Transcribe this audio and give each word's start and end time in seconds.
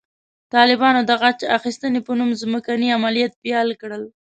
طالبانو 0.53 1.01
د 1.09 1.11
غچ 1.21 1.39
اخیستنې 1.57 1.99
په 2.07 2.11
نوم 2.19 2.29
ځمکني 2.41 2.87
عملیات 2.97 3.33
پیل 3.43 3.69
کړل. 3.81 4.03